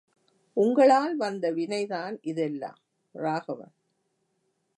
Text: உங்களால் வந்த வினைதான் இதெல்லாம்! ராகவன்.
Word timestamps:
உங்களால் 0.57 1.15
வந்த 1.15 1.51
வினைதான் 1.51 2.17
இதெல்லாம்! 2.21 2.79
ராகவன். 3.15 3.73